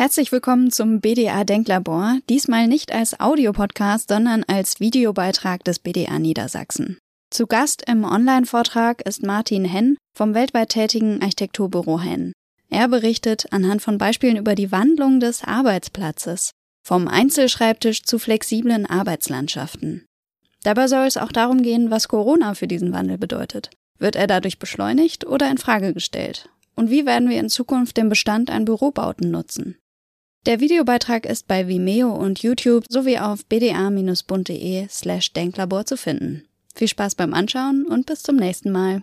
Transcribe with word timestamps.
Herzlich 0.00 0.30
willkommen 0.30 0.70
zum 0.70 1.00
BDA 1.00 1.42
Denklabor, 1.42 2.18
diesmal 2.28 2.68
nicht 2.68 2.92
als 2.92 3.18
Audiopodcast, 3.18 4.10
sondern 4.10 4.44
als 4.44 4.78
Videobeitrag 4.78 5.64
des 5.64 5.80
BDA 5.80 6.20
Niedersachsen. 6.20 6.98
Zu 7.30 7.48
Gast 7.48 7.82
im 7.90 8.04
Online-Vortrag 8.04 9.02
ist 9.04 9.24
Martin 9.24 9.64
Henn 9.64 9.96
vom 10.16 10.34
weltweit 10.34 10.68
tätigen 10.68 11.20
Architekturbüro 11.20 12.00
Henn. 12.00 12.32
Er 12.70 12.86
berichtet 12.86 13.46
anhand 13.50 13.82
von 13.82 13.98
Beispielen 13.98 14.36
über 14.36 14.54
die 14.54 14.70
Wandlung 14.70 15.18
des 15.18 15.42
Arbeitsplatzes, 15.42 16.52
vom 16.86 17.08
Einzelschreibtisch 17.08 18.04
zu 18.04 18.20
flexiblen 18.20 18.86
Arbeitslandschaften. 18.86 20.06
Dabei 20.62 20.86
soll 20.86 21.08
es 21.08 21.16
auch 21.16 21.32
darum 21.32 21.64
gehen, 21.64 21.90
was 21.90 22.06
Corona 22.06 22.54
für 22.54 22.68
diesen 22.68 22.92
Wandel 22.92 23.18
bedeutet. 23.18 23.70
Wird 23.98 24.14
er 24.14 24.28
dadurch 24.28 24.60
beschleunigt 24.60 25.26
oder 25.26 25.50
in 25.50 25.58
Frage 25.58 25.92
gestellt? 25.92 26.50
Und 26.76 26.88
wie 26.88 27.04
werden 27.04 27.28
wir 27.28 27.40
in 27.40 27.48
Zukunft 27.48 27.96
den 27.96 28.08
Bestand 28.08 28.48
an 28.48 28.64
Bürobauten 28.64 29.32
nutzen? 29.32 29.76
Der 30.46 30.60
Videobeitrag 30.60 31.26
ist 31.26 31.46
bei 31.46 31.68
Vimeo 31.68 32.10
und 32.10 32.42
YouTube 32.42 32.84
sowie 32.88 33.18
auf 33.18 33.44
bda-bund.de 33.46 34.86
slash 34.88 35.32
denklabor 35.32 35.84
zu 35.84 35.96
finden. 35.96 36.44
Viel 36.74 36.88
Spaß 36.88 37.16
beim 37.16 37.34
Anschauen 37.34 37.84
und 37.86 38.06
bis 38.06 38.22
zum 38.22 38.36
nächsten 38.36 38.70
Mal. 38.70 39.02